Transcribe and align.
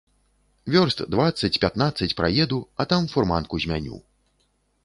Вёрст 0.75 1.03
дваццаць, 1.15 1.51
пятнаццаць 1.65 2.11
праеду, 2.21 2.59
а 2.81 2.89
там 2.95 3.01
фурманку 3.15 3.63
змяню. 3.67 4.01